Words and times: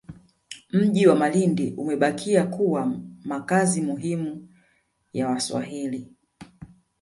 Mji 0.71 1.07
wa 1.07 1.15
Malindi 1.15 1.73
Umebakia 1.77 2.45
kuwa 2.47 2.93
makazi 3.25 3.81
muhimu 3.81 4.49
ya 5.13 5.27
Waswahili 5.27 6.13